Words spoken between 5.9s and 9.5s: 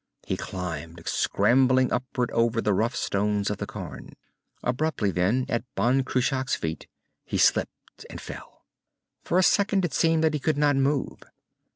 Cruach's feet, he slipped and fell. For a